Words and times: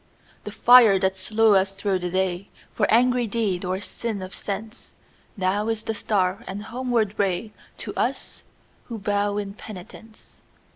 The 0.45 0.51
fire 0.51 0.97
that 0.97 1.15
slew 1.15 1.53
us 1.55 1.69
through 1.69 1.99
the 1.99 2.09
dayFor 2.09 2.87
angry 2.89 3.27
deed 3.27 3.63
or 3.63 3.79
sin 3.79 4.23
of 4.23 4.31
senseNow 4.31 5.71
is 5.71 5.83
the 5.83 5.93
star 5.93 6.43
and 6.47 6.63
homeward 6.63 7.15
rayTo 7.19 7.93
us 7.95 8.41
who 8.85 8.97
bow 8.97 9.37
in 9.37 9.53
penitence. 9.53 10.39